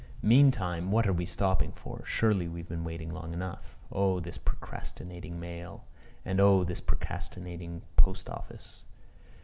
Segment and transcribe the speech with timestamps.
[0.23, 2.03] Meantime, what are we stopping for?
[2.05, 3.77] Surely, we've been waiting long enough.
[3.91, 5.83] Oh, this procrastinating mail,
[6.25, 8.83] and oh this procrastinating post office!